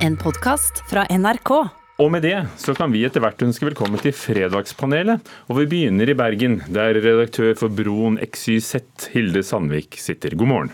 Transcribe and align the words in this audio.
En 0.00 0.14
podkast 0.16 0.78
fra 0.88 1.02
NRK. 1.12 1.50
Og 2.00 2.06
med 2.08 2.22
det 2.24 2.38
så 2.56 2.72
kan 2.72 2.88
vi 2.88 3.02
etter 3.04 3.20
hvert 3.20 3.42
ønske 3.44 3.66
velkommen 3.66 4.00
til 4.00 4.14
Fredagspanelet. 4.16 5.26
Og 5.52 5.58
vi 5.58 5.66
begynner 5.68 6.08
i 6.08 6.14
Bergen, 6.16 6.54
der 6.72 6.96
redaktør 6.96 7.52
for 7.60 7.68
Broen 7.68 8.16
XYZ, 8.24 8.80
Hilde 9.12 9.42
Sandvik, 9.44 9.98
sitter. 10.00 10.32
God 10.40 10.48
morgen. 10.48 10.72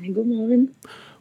God 0.00 0.24
morgen. 0.30 0.64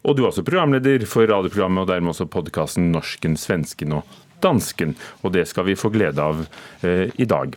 Og 0.07 0.15
du 0.15 0.23
er 0.23 0.29
også 0.29 0.45
programleder 0.47 1.03
for 1.03 1.27
radioprogrammet 1.27 1.83
og 1.83 1.91
dermed 1.91 2.13
også 2.13 2.29
podkasten 2.31 2.87
Norsken, 2.95 3.35
svensken 3.35 3.99
og 3.99 4.15
dansken. 4.43 4.95
Og 5.21 5.33
det 5.35 5.47
skal 5.49 5.67
vi 5.69 5.77
få 5.79 5.91
glede 5.93 6.21
av 6.21 6.45
eh, 6.85 7.09
i 7.15 7.27
dag. 7.29 7.55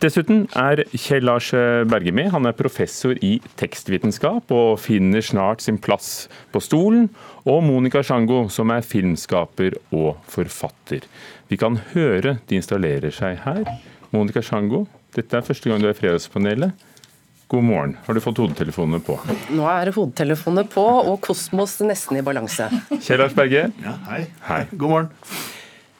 Dessuten 0.00 0.46
er 0.56 0.80
Kjell 0.96 1.26
Lars 1.28 1.50
Berge 1.52 2.12
med. 2.16 2.30
Han 2.32 2.48
er 2.48 2.56
professor 2.56 3.18
i 3.20 3.34
tekstvitenskap 3.60 4.48
og 4.56 4.78
finner 4.80 5.20
snart 5.20 5.60
sin 5.60 5.76
plass 5.76 6.24
på 6.54 6.62
stolen. 6.64 7.10
Og 7.44 7.60
Monica 7.66 8.00
Sjango, 8.00 8.46
som 8.48 8.72
er 8.72 8.86
filmskaper 8.86 9.76
og 9.92 10.22
forfatter. 10.32 11.04
Vi 11.52 11.60
kan 11.60 11.76
høre 11.92 12.38
de 12.48 12.56
installerer 12.56 13.12
seg 13.12 13.42
her. 13.44 13.66
Monica 14.14 14.40
Sjango, 14.40 14.86
dette 15.16 15.36
er 15.36 15.44
første 15.44 15.68
gang 15.68 15.82
du 15.82 15.90
er 15.90 15.92
i 15.92 16.00
Fredagspanelet. 16.00 16.88
God 17.50 17.64
morgen. 17.66 17.96
Har 18.06 18.14
du 18.14 18.22
fått 18.22 18.38
hodetelefonene 18.38 19.00
på? 19.02 19.16
Nå 19.58 19.64
er 19.66 19.90
hodetelefonene 19.96 20.68
på, 20.70 20.84
og 21.10 21.16
Kosmos 21.24 21.80
nesten 21.82 22.20
i 22.20 22.22
balanse. 22.22 22.68
Kjell 23.02 23.18
Lars 23.18 23.34
Berge. 23.34 23.64
Ja, 23.82 23.96
hei. 24.06 24.20
Hei. 24.46 24.60
God 24.70 24.92
morgen. 24.94 25.10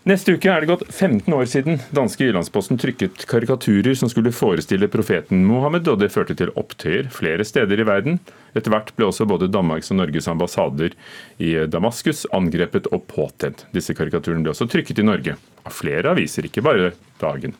Neste 0.09 0.32
uke 0.32 0.48
er 0.48 0.62
det 0.64 0.70
gått 0.70 0.86
15 0.88 1.34
år 1.36 1.45
siden 1.45 1.74
danske 1.92 2.24
Jyllandsposten 2.24 2.78
trykket 2.80 3.27
karikaturer 3.28 3.92
som 3.98 4.09
skulle 4.09 4.32
forestille 4.32 4.88
profeten 4.88 5.42
Mohammed, 5.45 5.90
og 5.92 5.98
det 6.00 6.09
førte 6.14 6.32
til 6.38 6.52
opptøyer 6.56 7.10
flere 7.12 7.45
steder 7.45 7.82
i 7.82 7.84
verden. 7.84 8.16
Etter 8.56 8.73
hvert 8.73 8.95
ble 8.96 9.10
også 9.10 9.26
både 9.28 9.50
Danmarks 9.52 9.92
og 9.92 9.98
Norges 10.00 10.30
ambassader 10.32 10.96
i 11.36 11.52
Damaskus 11.68 12.24
angrepet 12.32 12.88
og 12.96 13.04
påtent. 13.12 13.66
Disse 13.76 13.92
karikaturene 13.98 14.40
ble 14.46 14.54
også 14.54 14.70
trykket 14.73 15.02
i 15.02 15.04
Norge, 15.04 15.36
av 15.68 15.76
flere 15.76 16.16
aviser, 16.16 16.48
ikke 16.48 16.64
bare 16.64 16.95
Dagen. 17.21 17.52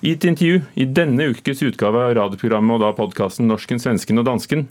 I 0.00 0.14
et 0.16 0.24
intervju 0.24 0.62
i 0.80 0.88
denne 0.88 1.28
ukes 1.34 1.60
utgave 1.66 2.08
av 2.08 2.16
radioprogrammet 2.16 2.78
og 2.78 2.86
da 2.86 2.96
podkasten 2.96 3.52
Norsken, 3.52 3.80
svensken 3.84 4.24
og 4.24 4.24
dansken 4.30 4.64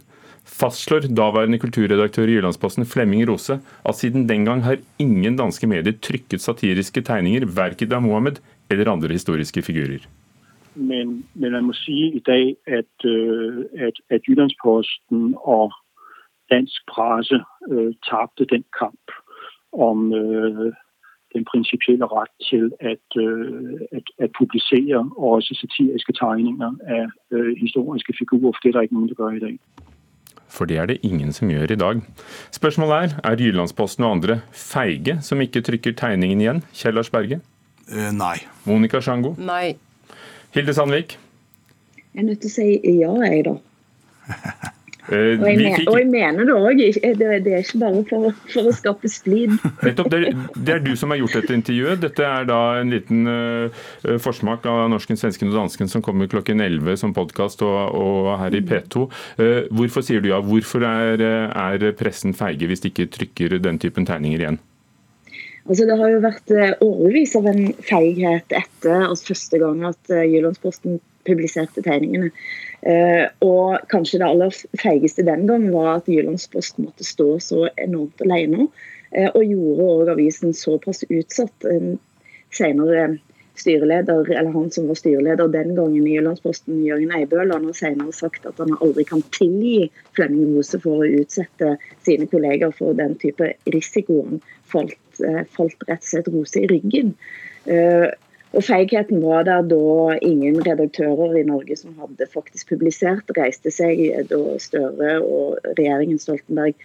fastslår 0.45 1.07
daværende 1.17 1.59
kulturredaktør 1.59 2.29
i 2.29 2.37
Jyllandsposten 2.37 2.85
Flemming 2.85 3.25
Rose 3.29 3.59
at 3.85 3.95
siden 3.95 4.29
den 4.29 4.45
gang 4.45 4.63
har 4.63 4.77
ingen 4.99 5.37
danske 5.37 5.67
medier 5.67 5.97
trykket 6.01 6.41
satiriske 6.41 7.01
tegninger, 7.01 7.45
verken 7.45 7.93
av 7.93 8.05
Mohammed 8.05 8.39
eller 8.71 8.91
andre 8.91 9.11
historiske 9.11 9.61
figurer. 9.61 10.05
Men, 10.75 11.23
men 11.33 11.51
man 11.51 11.65
må 11.69 11.73
si 11.73 12.11
i 12.15 12.19
dag 12.19 12.55
at, 12.67 13.05
øh, 13.05 13.65
at, 13.79 13.99
at 14.09 14.21
Jyllandsposten 14.27 15.35
og 15.39 15.71
dansk 16.51 16.81
presse 16.93 17.39
uh, 17.71 17.91
tapte 18.09 18.45
den 18.45 18.63
kamp 18.79 19.05
om 19.73 20.11
uh, 20.13 20.73
den 21.33 21.45
prinsipielle 21.51 22.05
rett 22.05 22.33
til 22.49 22.71
at, 22.79 23.07
uh, 23.17 23.79
at, 23.97 24.03
at, 24.19 24.29
publisere 24.37 25.09
også 25.17 25.55
satiriske 25.61 26.13
tegninger 26.13 26.71
av 26.97 27.09
historiske 27.57 28.13
figurer, 28.19 28.51
for 28.51 28.61
det 28.63 28.69
er 28.69 28.77
det 28.77 28.83
ikke 28.83 28.95
noen 28.95 29.09
som 29.09 29.17
gjør 29.19 29.39
i 29.39 29.45
dag 29.47 29.57
for 30.55 30.69
det 30.69 30.79
er 30.81 30.89
det 30.91 31.01
ingen 31.05 31.33
som 31.35 31.51
gjør 31.51 31.75
i 31.75 31.79
dag. 31.79 32.01
Spørsmålet 32.55 32.95
er 32.95 33.31
er 33.31 33.43
Jyllandsposten 33.43 34.07
og 34.07 34.17
andre 34.17 34.39
feige 34.51 35.19
som 35.25 35.43
ikke 35.43 35.63
trykker 35.65 35.97
tegningen 35.99 36.41
igjen? 36.41 36.63
Kjell 36.73 36.95
Lars 36.97 37.11
Berge? 37.13 37.41
Uh, 37.91 38.09
nei. 38.15 38.37
Monica 38.65 39.01
Sjango? 39.03 39.35
Nei. 39.37 39.75
Hilde 40.55 40.73
Sandvik? 40.73 41.17
Jeg 42.15 42.23
er 42.23 42.29
nødt 42.29 42.41
til 42.45 42.49
å 42.49 42.55
si 42.55 42.69
ja, 43.01 43.11
jeg, 43.27 43.43
da. 43.45 43.57
Uh, 45.05 45.37
og, 45.37 45.43
jeg 45.45 45.57
men, 45.59 45.75
fikk... 45.75 45.89
og, 45.91 45.97
jeg 45.99 46.07
mener 46.09 46.47
det 46.47 46.55
òg. 46.55 46.79
Det, 46.81 47.27
det, 47.45 47.53
er 47.53 47.61
ikke 47.61 47.81
bare 47.83 48.01
for, 48.09 48.37
for 48.49 48.69
å 48.71 48.73
skape 48.73 49.11
splid. 49.11 49.53
Nettopp. 49.85 50.09
Det, 50.13 50.33
det, 50.55 50.73
er 50.73 50.83
du 50.85 50.93
som 50.97 51.13
har 51.13 51.21
gjort 51.21 51.37
dette 51.39 51.57
intervjuet. 51.59 52.01
Dette 52.01 52.25
er 52.25 52.49
da 52.49 52.59
en 52.81 52.93
liten 52.93 53.29
uh, 53.29 53.85
forsmak 54.21 54.65
av 54.69 54.87
norsken, 54.93 55.19
svensken 55.21 55.53
og 55.53 55.59
dansken 55.61 55.91
som 55.91 56.03
kommer 56.05 56.29
klokken 56.31 56.63
11 56.63 57.01
som 57.03 57.13
podkast 57.15 57.61
og, 57.65 57.79
og, 57.93 58.31
her 58.41 58.57
i 58.57 58.63
P2. 58.65 59.07
Uh, 59.37 59.47
hvorfor 59.77 60.05
sier 60.05 60.25
du 60.25 60.31
ja? 60.31 60.41
Hvorfor 60.45 60.85
er, 60.89 61.21
er, 61.21 61.89
pressen 61.97 62.33
feige 62.37 62.69
hvis 62.69 62.81
de 62.81 62.93
ikke 62.93 63.11
trykker 63.13 63.59
den 63.61 63.81
typen 63.81 64.09
tegninger 64.09 64.41
igjen? 64.41 64.61
Altså, 65.65 65.85
det 65.89 65.95
har 65.97 66.11
jo 66.13 66.21
vært 66.21 66.51
årevis 66.85 67.33
av 67.37 67.47
en 67.49 67.67
feighet 67.85 68.53
etter 68.53 69.07
altså, 69.07 69.31
første 69.33 69.61
gang 69.61 69.81
at 69.89 70.13
Jyllandsposten 70.13 70.99
publiserte 71.27 71.83
tegningene. 71.85 72.31
Uh, 72.85 73.25
og 73.45 73.85
kanskje 73.91 74.21
det 74.21 74.27
aller 74.29 74.57
feigeste 74.81 75.25
den 75.25 75.47
gang 75.49 75.69
var 75.73 75.95
at 75.97 76.09
Jyllandsposten 76.11 76.87
måtte 76.87 77.07
stå 77.07 77.29
så 77.43 77.65
enormt 77.81 78.21
alene. 78.25 78.67
Uh, 79.15 79.29
og 79.31 79.45
gjorde 79.45 79.87
òg 79.93 80.11
avisen 80.15 80.53
såpass 80.55 81.05
utsatt. 81.09 81.71
Senere 82.55 83.17
styreleder, 83.55 84.29
eller 84.31 84.51
Han 84.51 84.71
som 84.71 84.87
var 84.87 84.97
styreleder 84.99 85.47
den 85.47 85.75
gangen 85.75 86.07
i 86.07 86.15
Jyllandsposten, 86.15 86.83
Jørgen 86.85 87.11
Eibøl, 87.15 87.51
han 87.51 87.65
har 87.65 87.77
senere 87.77 88.13
sagt 88.15 88.45
at 88.45 88.59
han 88.59 88.75
aldri 88.81 89.05
kan 89.07 89.23
tilgi 89.35 89.89
Flemming 90.15 90.55
Rose 90.55 90.79
for 90.83 91.03
å 91.03 91.09
utsette 91.21 91.75
sine 92.05 92.27
kolleger 92.31 92.75
for 92.75 92.97
den 92.97 93.15
type 93.21 93.53
risikoen. 93.71 94.41
Falt, 94.71 94.97
falt 95.55 95.87
rett 95.87 96.03
og 96.03 96.09
slett 96.11 96.31
Rose 96.33 96.63
i 96.63 96.69
ryggen. 96.71 97.15
Og 98.55 98.63
Feigheten 98.63 99.19
var 99.23 99.43
der 99.43 99.65
da 99.67 100.17
ingen 100.23 100.61
redaktører 100.63 101.33
i 101.35 101.43
Norge 101.43 101.75
som 101.75 101.95
hadde 101.99 102.27
faktisk 102.31 102.69
publisert, 102.71 103.31
reiste 103.35 103.71
seg 103.73 103.99
da 104.29 104.39
Støre 104.63 105.17
og 105.19 105.59
regjeringen 105.75 106.21
Stoltenberg 106.21 106.77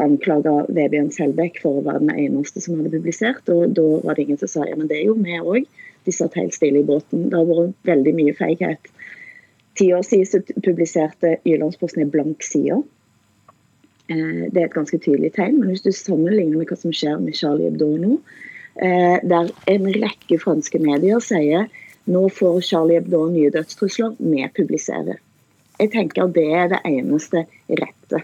anklaga 0.00 0.62
Vebjørn 0.72 1.10
Selbekk 1.12 1.58
for 1.62 1.80
å 1.80 1.84
være 1.86 2.04
den 2.04 2.14
eneste 2.26 2.62
som 2.62 2.78
hadde 2.78 2.94
publisert. 2.94 3.48
og 3.50 3.74
Da 3.76 3.86
var 4.04 4.16
det 4.16 4.26
ingen 4.26 4.40
som 4.40 4.52
sa 4.52 4.68
ja, 4.68 4.76
men 4.78 4.88
det 4.88 5.00
er 5.00 5.10
jo 5.10 5.18
vi 5.18 5.40
òg. 5.40 5.66
De 6.06 6.14
satt 6.14 6.38
helt 6.38 6.54
stille 6.54 6.80
i 6.80 6.86
båten. 6.86 7.28
Det 7.30 7.38
har 7.38 7.50
vært 7.50 7.90
veldig 7.90 8.14
mye 8.16 8.36
feighet. 8.38 8.90
Ti 9.78 9.90
år 9.96 10.06
siden 10.06 10.62
publiserte 10.64 11.36
Jyllandsposten 11.48 12.04
en 12.04 12.14
blank 12.14 12.46
side. 12.46 12.82
Eh, 14.10 14.48
det 14.52 14.58
er 14.58 14.66
et 14.68 14.78
ganske 14.78 14.98
tydelig 14.98 15.34
tegn. 15.36 15.60
Men 15.60 15.72
hvis 15.72 15.84
du 15.84 15.92
sammenligner 15.94 16.58
med 16.60 16.72
hva 16.72 16.78
som 16.78 16.94
skjer 16.94 17.20
med 17.22 17.38
Charlie 17.38 17.70
Hebdo 17.70 17.92
nå, 18.00 18.16
der 18.74 19.50
en 19.68 19.88
rekke 19.92 20.38
franske 20.40 20.78
medier 20.80 21.20
sier 21.20 21.66
nå 22.04 22.28
får 22.34 22.60
Charlie 22.66 22.98
Hebdo 22.98 23.26
nye 23.30 23.50
dødstrusler, 23.54 24.14
vi 24.18 24.48
publiserer. 24.56 25.20
Jeg 25.78 25.90
tenker 25.92 26.24
at 26.24 26.34
det 26.34 26.48
er 26.50 26.68
det 26.72 26.80
eneste 26.88 27.44
rette 27.68 28.22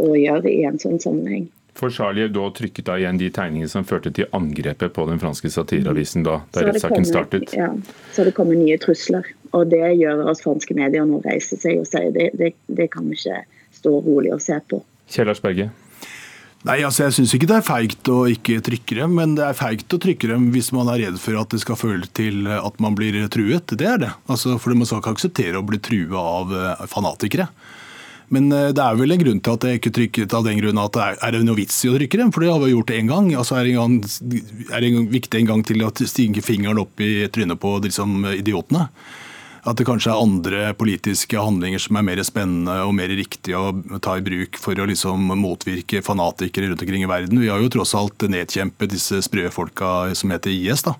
å 0.00 0.12
gjøre 0.16 0.50
i 0.50 0.62
en 0.66 0.78
sånn 0.82 1.00
sammenheng. 1.02 1.48
For 1.78 1.92
Charlie 1.94 2.26
Hebdo 2.26 2.48
trykket 2.54 2.88
da 2.88 2.96
igjen 2.98 3.20
de 3.20 3.30
tegningene 3.32 3.70
som 3.70 3.86
førte 3.86 4.10
til 4.14 4.28
angrepet 4.36 4.92
på 4.96 5.06
den 5.08 5.20
franske 5.22 5.50
satireavisen 5.52 6.26
da, 6.26 6.40
da 6.54 6.66
rettssaken 6.66 7.06
startet? 7.08 7.54
Ja, 7.56 7.70
så 8.12 8.26
det 8.26 8.34
kommer 8.36 8.58
nye 8.58 8.78
trusler. 8.82 9.26
Og 9.56 9.70
det 9.70 9.94
gjør 9.98 10.26
at 10.30 10.42
franske 10.42 10.74
medier 10.78 11.06
nå 11.06 11.22
reiser 11.24 11.58
seg 11.58 11.80
og 11.80 11.88
sier 11.90 12.10
det, 12.14 12.30
det, 12.38 12.52
det 12.70 12.90
kan 12.92 13.08
vi 13.10 13.18
ikke 13.18 13.40
stå 13.78 13.94
rolig 14.04 14.34
og 14.34 14.42
se 14.44 14.58
på. 14.70 14.82
Kjell 15.10 15.32
Berge? 15.42 15.70
Nei, 16.68 16.82
altså 16.84 17.06
Jeg 17.06 17.16
syns 17.16 17.32
ikke 17.32 17.48
det 17.48 17.56
er 17.56 17.64
feigt 17.64 18.08
å 18.12 18.18
ikke 18.28 18.58
trykke 18.64 18.98
dem, 18.98 19.14
men 19.16 19.32
det 19.38 19.46
er 19.46 19.56
feigt 19.56 19.94
å 19.96 20.00
trykke 20.02 20.28
dem 20.28 20.50
hvis 20.52 20.68
man 20.76 20.90
er 20.92 21.06
redd 21.06 21.20
for 21.22 21.38
at 21.40 21.54
det 21.54 21.62
skal 21.62 21.78
føle 21.80 22.08
til 22.16 22.50
at 22.52 22.76
man 22.84 22.96
blir 22.98 23.16
truet. 23.32 23.72
Det 23.72 23.86
er 23.88 24.02
det. 24.02 24.10
Altså, 24.28 24.58
for 24.60 24.76
Man 24.76 24.88
skal 24.88 25.00
ikke 25.00 25.14
akseptere 25.16 25.60
å 25.60 25.64
bli 25.64 25.80
trua 25.80 26.20
av 26.20 26.52
eh, 26.52 26.82
fanatikere. 26.90 27.48
Men 28.28 28.52
eh, 28.52 28.74
det 28.76 28.84
er 28.84 29.00
vel 29.00 29.16
en 29.16 29.22
grunn 29.24 29.40
til 29.40 29.56
at 29.56 29.64
jeg 29.64 29.80
ikke 29.80 29.94
trykket 29.96 30.36
av 30.36 30.44
den 30.50 30.60
grunn 30.60 30.82
at 30.84 30.98
det 30.98 31.08
er, 31.16 31.32
det 31.32 31.42
noe 31.48 31.58
vits 31.62 31.80
i 31.80 31.94
å 31.94 31.96
trykke 31.96 32.20
dem, 32.20 32.34
for 32.36 32.44
det 32.44 32.52
har 32.52 32.60
vi 32.60 32.74
gjort 32.74 32.94
én 32.98 33.08
gang. 33.08 33.32
Altså 33.40 33.56
er 33.56 33.64
det 33.64 33.72
en 33.72 33.80
gang, 33.80 34.44
er 34.68 34.84
det 34.84 34.92
viktig 35.16 35.40
en 35.40 35.50
gang 35.54 35.64
til 35.72 35.88
å 35.88 35.90
stige 35.96 36.44
fingeren 36.44 36.84
opp 36.84 37.00
i 37.00 37.24
trynet 37.32 37.62
på 37.62 37.78
liksom, 37.88 38.20
idiotene 38.36 38.90
at 39.60 39.76
det 39.76 39.86
kanskje 39.88 40.12
er 40.12 40.22
andre 40.22 40.60
politiske 40.78 41.36
handlinger 41.36 41.82
som 41.82 41.98
er 41.98 42.06
mer 42.06 42.22
spennende 42.24 42.78
og 42.86 42.94
mer 42.96 43.12
riktige 43.12 43.58
å 43.60 43.98
ta 44.02 44.16
i 44.16 44.24
bruk 44.24 44.56
for 44.60 44.78
å 44.78 44.88
liksom 44.88 45.34
motvirke 45.40 46.00
fanatikere 46.04 46.70
rundt 46.70 46.84
omkring 46.86 47.04
i 47.04 47.10
verden. 47.10 47.42
Vi 47.42 47.50
har 47.52 47.60
jo 47.60 47.72
tross 47.72 47.92
alt 47.98 48.24
nedkjempet 48.24 48.94
disse 48.94 49.20
sprø 49.26 49.50
folka 49.52 50.14
som 50.16 50.32
heter 50.32 50.54
IS. 50.54 50.86
da. 50.88 50.96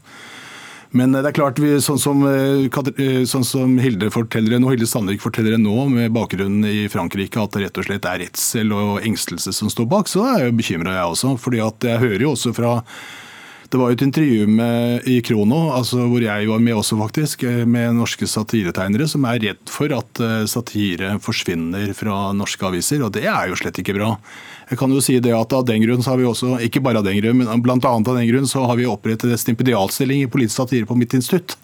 Men 0.90 1.14
det 1.14 1.22
er 1.22 1.36
klart, 1.36 1.58
vi, 1.62 1.76
sånn, 1.78 2.00
som, 2.02 2.24
eh, 2.26 2.66
eh, 2.66 3.22
sånn, 3.28 3.44
som, 3.46 3.76
Hilde 3.78 4.08
forteller 4.10 4.58
nå, 4.58 4.72
Hilde 4.72 4.88
Sandvik 4.90 5.22
forteller 5.22 5.54
nå, 5.60 5.86
med 5.88 6.10
bakgrunnen 6.10 6.66
i 6.66 6.88
Frankrike, 6.90 7.38
at 7.38 7.54
det 7.54 7.68
rett 7.68 7.78
og 7.78 7.86
slett 7.86 8.08
er 8.10 8.18
redsel 8.24 8.74
og 8.74 8.98
engstelse 9.06 9.54
som 9.54 9.70
står 9.70 9.86
bak, 9.86 10.10
så 10.10 10.26
er 10.26 10.48
jeg 10.48 10.56
bekymra, 10.58 10.96
jeg 10.98 11.12
også. 11.14 11.36
fordi 11.38 11.62
at 11.62 11.86
jeg 11.86 12.02
hører 12.02 12.26
jo 12.26 12.32
også 12.34 12.52
fra 12.56 12.80
det 13.70 13.78
var 13.78 13.92
et 13.92 14.02
intervju 14.02 14.46
med, 14.50 15.04
i 15.06 15.20
Krono, 15.22 15.68
altså 15.76 16.02
hvor 16.10 16.22
jeg 16.24 16.48
var 16.50 16.62
med 16.62 16.74
også 16.74 16.96
faktisk, 16.98 17.44
eh, 17.46 17.62
med 17.62 17.94
norske 18.00 18.26
satiretegnere 18.26 19.06
som 19.08 19.26
er 19.30 19.38
redd 19.44 19.70
for 19.70 19.94
at 19.94 20.22
eh, 20.26 20.42
satire 20.50 21.12
forsvinner 21.22 21.92
fra 21.94 22.32
norske 22.34 22.66
aviser, 22.66 23.04
og 23.06 23.14
det 23.14 23.28
er 23.30 23.46
jo 23.46 23.60
slett 23.60 23.78
ikke 23.78 23.94
bra. 23.94 24.16
Jeg 24.72 24.80
kan 24.80 24.90
jo 24.90 25.02
si 25.02 25.20
det 25.22 25.36
at 25.36 25.54
av 25.54 25.62
den 25.68 25.84
grunn 25.84 26.02
så 26.02 26.12
har 26.12 26.18
vi 26.18 26.26
også, 26.26 26.56
ikke 26.66 26.82
bare 26.82 26.98
av 26.98 27.06
den 27.06 27.20
grunn, 27.22 27.44
men 27.44 27.62
blant 27.62 27.86
annet 27.86 28.10
av 28.10 28.18
den 28.18 28.26
grunn 28.32 28.50
så 28.50 28.66
har 28.66 28.78
vi 28.78 28.90
opprettet 28.90 29.30
en 29.30 29.42
stipendialstilling 29.44 30.24
i 30.24 30.30
politisk 30.30 30.64
satire 30.64 30.90
på 30.90 30.98
mitt 30.98 31.14
institutt. 31.14 31.54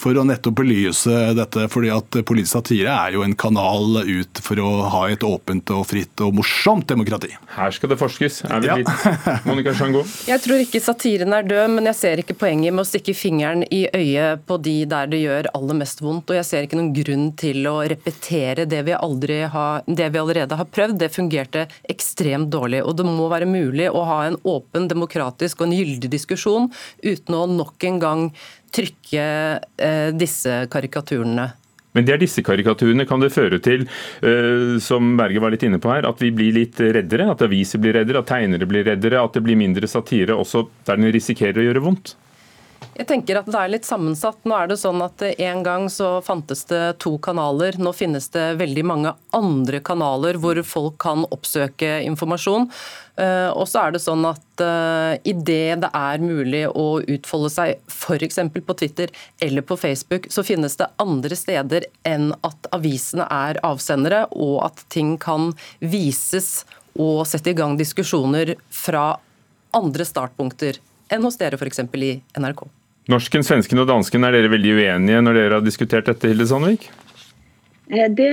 For 0.00 0.18
å 0.18 0.24
nettopp 0.26 0.60
belyse 0.60 1.14
dette. 1.36 1.66
fordi 1.72 1.90
at 1.92 2.20
politisk 2.26 2.54
satire 2.56 2.94
er 2.94 3.16
jo 3.16 3.24
en 3.24 3.34
kanal 3.38 4.00
ut 4.04 4.40
for 4.44 4.60
å 4.62 4.70
ha 4.94 5.02
et 5.10 5.24
åpent 5.26 5.72
og 5.74 5.84
fritt 5.88 6.22
og 6.24 6.36
morsomt 6.38 6.88
demokrati. 6.88 7.30
Her 7.56 7.74
skal 7.74 7.92
det 7.92 7.98
forskes, 8.00 8.42
er 8.48 8.62
vi 8.64 8.70
ja. 8.70 8.76
dit? 8.80 9.44
Monica 9.48 9.74
Sjango? 9.76 10.04
Jeg 10.30 10.42
tror 10.44 10.62
ikke 10.62 10.82
satiren 10.82 11.34
er 11.34 11.46
død, 11.48 11.74
men 11.74 11.88
jeg 11.90 11.98
ser 11.98 12.22
ikke 12.22 12.36
poenget 12.38 12.74
med 12.74 12.84
å 12.84 12.88
stikke 12.88 13.14
fingeren 13.16 13.64
i 13.74 13.84
øyet 13.94 14.44
på 14.48 14.58
de 14.62 14.76
der 14.88 15.08
det 15.10 15.20
gjør 15.22 15.48
aller 15.56 15.78
mest 15.80 16.02
vondt. 16.04 16.30
Og 16.30 16.38
jeg 16.38 16.46
ser 16.46 16.66
ikke 16.66 16.78
noen 16.78 16.92
grunn 16.96 17.26
til 17.38 17.66
å 17.70 17.76
repetere 17.90 18.66
det 18.68 18.82
vi, 18.86 18.94
har, 18.94 19.82
det 19.86 20.10
vi 20.14 20.22
allerede 20.22 20.58
har 20.58 20.68
prøvd. 20.72 20.98
Det 21.00 21.10
fungerte 21.14 21.66
ekstremt 21.90 22.50
dårlig. 22.52 22.82
Og 22.84 22.98
det 22.98 23.08
må 23.08 23.28
være 23.32 23.48
mulig 23.48 23.88
å 23.90 24.04
ha 24.08 24.20
en 24.28 24.38
åpen, 24.48 24.88
demokratisk 24.90 25.60
og 25.60 25.68
en 25.68 25.78
gyldig 25.78 26.12
diskusjon 26.12 26.70
uten 27.04 27.38
å 27.38 27.46
nok 27.50 27.88
en 27.88 28.00
gang 28.02 28.28
trykke 28.74 29.24
eh, 29.76 30.10
disse 30.16 30.60
karikaturene. 30.72 31.48
Men 31.96 32.06
det 32.06 32.14
er 32.14 32.20
disse 32.20 32.44
karikaturene 32.44 33.06
kan 33.08 33.22
det 33.22 33.32
føre 33.34 33.58
til, 33.64 33.86
uh, 34.22 34.76
som 34.82 35.16
Berge 35.18 35.40
var 35.42 35.50
litt 35.54 35.64
inne 35.66 35.80
på 35.82 35.90
her, 35.90 36.06
at 36.06 36.20
vi 36.22 36.28
blir 36.36 36.52
litt 36.54 36.78
reddere? 36.78 37.30
At 37.32 37.42
aviser 37.42 37.80
blir 37.82 37.96
reddere, 37.96 38.20
at 38.20 38.28
tegnere 38.28 38.68
blir 38.68 38.84
reddere, 38.86 39.22
at 39.24 39.34
det 39.34 39.42
blir 39.42 39.58
mindre 39.58 39.88
satire 39.90 40.36
også 40.36 40.66
der 40.86 41.00
den 41.00 41.10
risikerer 41.16 41.58
å 41.58 41.64
gjøre 41.64 41.82
vondt? 41.88 42.12
Jeg 42.98 43.06
tenker 43.06 43.38
at 43.38 43.46
det 43.46 43.58
er 43.58 43.70
litt 43.70 43.86
sammensatt. 43.86 44.40
Nå 44.42 44.56
er 44.58 44.70
det 44.70 44.78
sånn 44.80 44.98
at 45.04 45.22
En 45.22 45.60
gang 45.62 45.84
så 45.92 46.18
fantes 46.24 46.64
det 46.66 46.98
to 47.04 47.12
kanaler. 47.22 47.78
Nå 47.78 47.92
finnes 47.94 48.26
det 48.34 48.56
veldig 48.58 48.84
mange 48.90 49.12
andre 49.34 49.78
kanaler 49.86 50.38
hvor 50.42 50.58
folk 50.66 50.96
kan 51.02 51.22
oppsøke 51.30 52.00
informasjon. 52.08 52.66
Eh, 53.18 53.50
og 53.54 53.68
så 53.70 53.84
er 53.84 53.94
det 53.94 54.02
sånn 54.02 54.26
at 54.26 54.62
uh, 54.62 55.14
idet 55.26 55.78
det 55.82 55.90
er 55.94 56.22
mulig 56.22 56.64
å 56.70 57.00
utfolde 57.02 57.50
seg 57.54 57.86
f.eks. 57.90 58.40
på 58.66 58.76
Twitter 58.78 59.14
eller 59.42 59.66
på 59.66 59.78
Facebook, 59.78 60.26
så 60.30 60.42
finnes 60.46 60.78
det 60.78 60.90
andre 61.02 61.38
steder 61.38 61.86
enn 62.06 62.32
at 62.46 62.68
avisene 62.74 63.26
er 63.30 63.58
avsendere, 63.66 64.24
og 64.34 64.60
at 64.66 64.84
ting 64.94 65.16
kan 65.22 65.52
vises 65.78 66.64
og 66.98 67.24
sette 67.30 67.54
i 67.54 67.58
gang 67.58 67.78
diskusjoner 67.78 68.56
fra 68.74 69.12
andre 69.74 70.06
startpunkter 70.06 70.78
enn 71.12 71.24
hos 71.24 71.38
dere 71.40 71.58
f.eks. 71.58 71.80
i 71.84 72.22
NRK. 72.38 72.60
Norsken, 73.08 73.44
svensken 73.46 73.80
og 73.80 73.86
dansken, 73.88 74.24
er 74.26 74.32
dere 74.36 74.50
veldig 74.52 74.72
uenige 74.76 75.20
når 75.24 75.38
dere 75.38 75.54
har 75.58 75.64
diskutert 75.64 76.06
dette, 76.10 76.28
Hilde 76.28 76.46
Sandvik? 76.48 76.82
Eh, 77.88 78.08
det 78.12 78.32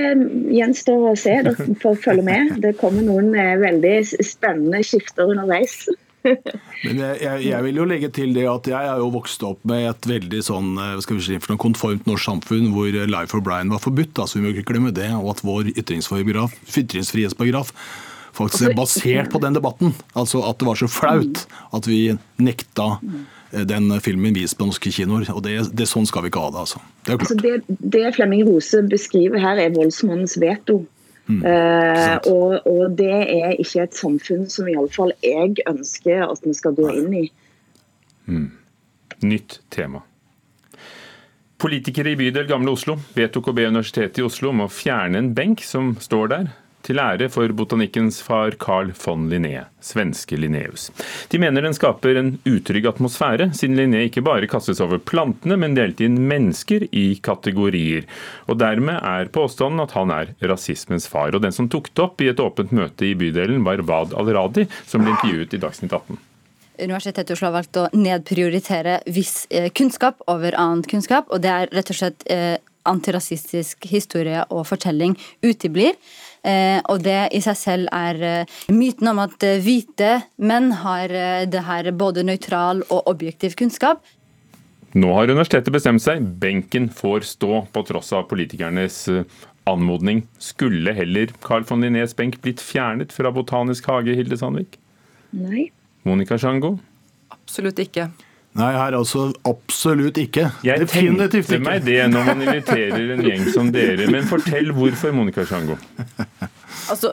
gjenstår 0.52 1.12
å 1.12 1.14
se. 1.16 1.42
Dere 1.46 1.76
får 1.80 1.94
følge 2.04 2.24
med. 2.26 2.42
Det 2.60 2.74
kommer 2.80 3.02
noen 3.06 3.28
eh, 3.38 3.54
veldig 3.60 3.96
spennende 4.24 4.82
skifter 4.84 5.32
underveis. 5.32 5.86
Men 6.26 6.98
jeg, 6.98 7.46
jeg, 7.46 7.62
vil 7.68 7.76
jo 7.78 7.84
legge 7.88 8.08
til 8.12 8.34
det 8.36 8.46
at 8.50 8.66
jeg 8.68 8.84
er 8.90 8.98
jo 9.00 9.14
vokst 9.14 9.42
opp 9.46 9.60
med 9.68 9.86
et 9.88 10.08
veldig 10.10 10.40
sånn, 10.44 10.68
eh, 10.82 11.00
skal 11.04 11.16
vi 11.20 11.24
si, 11.24 11.38
for 11.40 11.50
noe 11.54 11.62
konformt 11.62 12.06
norsk 12.10 12.24
samfunn 12.28 12.66
hvor 12.74 12.88
Life 12.92 13.32
for 13.32 13.40
Brian 13.44 13.72
var 13.72 13.80
forbudt. 13.84 14.18
altså 14.18 14.34
Vi 14.36 14.42
må 14.44 14.48
ikke 14.52 14.70
glemme 14.74 14.92
det. 14.92 15.10
Og 15.16 15.28
at 15.32 15.44
vår 15.46 15.62
ytringsfrihetsparagraf 15.72 17.70
faktisk 18.36 18.70
er 18.70 18.76
basert 18.76 19.32
på 19.32 19.40
den 19.42 19.56
debatten. 19.56 19.94
Altså 20.14 20.42
at 20.48 20.60
det 20.60 20.68
var 20.68 20.78
så 20.80 20.90
flaut 20.90 21.46
at 21.76 21.88
vi 21.88 22.00
nekta 22.42 22.96
den 23.50 23.88
filmen 24.04 24.34
vist 24.36 24.58
på 24.58 24.66
norske 24.68 24.90
kinoer. 24.92 25.28
og 25.32 25.42
det, 25.46 25.58
det, 25.72 25.86
Sånn 25.88 26.08
skal 26.08 26.26
vi 26.26 26.32
ikke 26.32 26.42
ha 26.44 26.52
det. 26.52 26.66
altså. 26.66 26.82
Det, 27.06 27.16
altså 27.16 27.38
det, 27.40 27.54
det 27.68 28.04
Flemming 28.16 28.44
Rose 28.48 28.82
beskriver 28.90 29.40
her, 29.40 29.60
er 29.62 29.74
voldsmannens 29.74 30.36
veto. 30.42 30.82
Mm, 31.26 31.40
uh, 31.42 32.16
og, 32.30 32.66
og, 32.70 32.92
det 32.98 33.10
er 33.10 33.56
ikke 33.58 33.82
et 33.82 33.96
samfunn 33.98 34.44
som 34.50 34.68
iallfall 34.70 35.10
jeg 35.26 35.56
ønsker 35.66 36.22
at 36.22 36.44
vi 36.46 36.52
skal 36.54 36.76
gå 36.76 36.86
inn 37.00 37.16
i. 37.18 37.24
Mm. 38.30 38.52
Nytt 39.26 39.58
tema. 39.74 40.04
Politikere 41.58 42.12
i 42.12 42.18
bydel 42.20 42.46
Gamle 42.46 42.74
Oslo 42.76 42.98
vedtok 43.16 43.50
å 43.50 43.56
be 43.56 43.66
Universitetet 43.66 44.20
i 44.20 44.26
Oslo 44.26 44.52
om 44.52 44.66
å 44.66 44.70
fjerne 44.70 45.18
en 45.22 45.32
benk 45.34 45.64
som 45.66 45.94
står 46.02 46.30
der 46.34 46.48
til 46.86 47.00
ære 47.02 47.28
for 47.32 47.50
botanikkens 47.56 48.20
far 48.24 48.54
Carl 48.62 48.92
von 49.02 49.26
Linné, 49.30 49.64
svenske 49.82 50.38
Linneus. 50.38 50.88
De 51.32 51.40
mener 51.42 51.66
den 51.66 51.74
skaper 51.76 52.20
en 52.20 52.36
utrygg 52.46 52.86
atmosfære, 52.92 53.50
siden 53.58 53.78
Linné 53.78 54.04
ikke 54.06 54.24
bare 54.26 54.50
kastes 54.50 54.80
over 54.84 55.02
plantene, 55.02 55.58
men 55.60 55.74
delte 55.76 56.06
inn 56.06 56.20
mennesker 56.30 56.86
i 56.92 57.06
kategorier. 57.22 58.06
Og 58.46 58.60
Dermed 58.62 59.00
er 59.02 59.32
påstanden 59.34 59.82
at 59.82 59.96
han 59.98 60.14
er 60.14 60.32
rasismens 60.46 61.08
far. 61.10 61.34
Og 61.34 61.42
Den 61.42 61.54
som 61.54 61.68
tok 61.72 61.90
det 61.92 62.06
opp 62.06 62.22
i 62.22 62.30
et 62.30 62.40
åpent 62.42 62.72
møte 62.76 63.10
i 63.10 63.16
bydelen, 63.18 63.64
var 63.66 63.82
Wad 63.88 64.14
al-Radi, 64.16 64.66
som 64.86 65.04
ble 65.04 65.16
intervjuet 65.16 65.54
i 65.58 65.62
Dagsnytt 65.62 65.92
18. 65.92 66.22
Universitetet 66.76 67.30
i 67.30 67.34
Oslo 67.36 67.48
har 67.48 67.56
valgt 67.56 67.78
å 67.80 67.86
nedprioritere 67.96 69.00
viss 69.08 69.46
eh, 69.48 69.70
kunnskap 69.72 70.20
over 70.28 70.56
annen 70.60 70.84
kunnskap, 70.84 71.30
og 71.32 71.40
det 71.44 71.52
er 71.52 71.70
rett 71.72 71.92
og 71.92 71.96
slett 71.96 72.26
eh, 72.32 72.58
antirasistisk 72.86 73.86
historie 73.90 74.44
og 74.52 74.66
fortelling 74.68 75.16
uteblir. 75.44 75.96
Eh, 76.46 76.78
og 76.92 77.02
det 77.02 77.32
i 77.34 77.40
seg 77.42 77.56
selv 77.58 77.88
er 77.94 78.20
eh, 78.22 78.52
myten 78.70 79.10
om 79.10 79.18
at 79.24 79.42
eh, 79.42 79.58
hvite 79.62 80.12
menn 80.38 80.70
har 80.84 81.10
det 81.50 81.64
her 81.66 81.90
både 81.98 82.22
nøytral 82.26 82.84
og 82.86 83.10
objektiv 83.10 83.56
kunnskap. 83.58 84.04
Nå 84.96 85.10
har 85.12 85.28
universitetet 85.28 85.74
bestemt 85.74 86.04
seg. 86.04 86.22
Benken 86.40 86.88
får 86.94 87.26
stå, 87.28 87.66
på 87.72 87.82
tross 87.88 88.14
av 88.16 88.28
politikernes 88.30 89.02
anmodning. 89.68 90.22
Skulle 90.40 90.94
heller 90.96 91.34
Carl 91.44 91.66
von 91.68 91.82
Linnés 91.84 92.14
benk 92.16 92.38
blitt 92.44 92.62
fjernet 92.64 93.12
fra 93.12 93.32
Botanisk 93.34 93.90
hage, 93.90 94.14
Hilde 94.16 94.38
Sandvik? 94.40 94.78
Nei. 95.36 95.66
Monica 96.06 96.38
Sjango? 96.40 96.76
Absolutt 97.34 97.82
ikke. 97.82 98.06
Nei, 98.56 98.70
her 98.72 98.94
altså 98.96 99.26
absolutt 99.44 100.16
ikke. 100.20 100.46
Jeg 100.64 100.80
Definitivt 100.80 101.50
tenkte 101.50 101.58
meg 101.66 101.82
det 101.84 101.98
når 102.08 102.28
man 102.30 102.44
inviterer 102.46 103.12
en 103.12 103.24
gjeng 103.26 103.44
som 103.52 103.68
dere. 103.74 104.06
Men 104.12 104.24
fortell 104.30 104.72
hvorfor, 104.76 105.12
Monica 105.16 105.44
Sjango. 105.48 105.76
Altså, 106.92 107.12